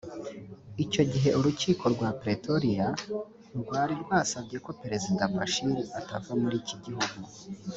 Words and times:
Icyo 0.83 1.03
gihe 1.11 1.29
urukiko 1.39 1.83
rwa 1.93 2.09
Pretoria 2.21 2.87
rwari 3.61 3.93
rwasabye 4.03 4.57
ko 4.65 4.71
Perezida 4.81 5.23
Bashir 5.33 5.77
atava 5.99 6.31
muri 6.41 6.55
iki 6.61 6.75
gihugu 6.85 7.17